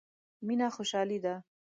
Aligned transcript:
مينه 0.45 0.67
خوشالي 0.75 1.17
ده. 1.25 1.35